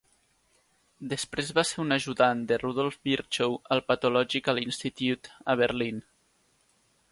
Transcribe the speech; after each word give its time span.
Després 1.11 1.51
va 1.57 1.63
ser 1.71 1.81
un 1.83 1.95
ajudant 1.97 2.41
de 2.53 2.57
Rudolf 2.63 2.97
Virchow 3.09 3.55
al 3.77 3.83
Pathological 3.91 4.65
Institute 4.65 5.37
a 5.55 5.61
Berlín. 5.63 6.05